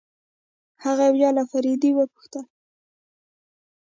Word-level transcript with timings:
هغې 0.83 1.07
بيا 1.15 1.29
له 1.37 1.43
فريدې 1.51 1.91
وپوښتل. 1.93 2.45